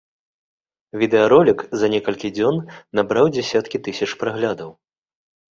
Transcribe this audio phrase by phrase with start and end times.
[1.01, 2.57] Відэаролік за некалькі дзён
[3.01, 4.69] набраў дзясяткі тысяч праглядаў.